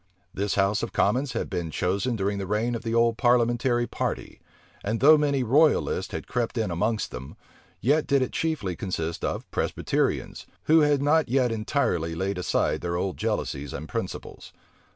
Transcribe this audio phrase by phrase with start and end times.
[0.33, 4.41] This house of commons had been chosen during the reign of the old parliamentary party;
[4.83, 7.35] and though many royalists had crept in amongst them,
[7.81, 12.95] yet did it chiefly consist of Presbyterians, who had not yet entirely laid aside their
[12.95, 14.51] old jealousies and principles.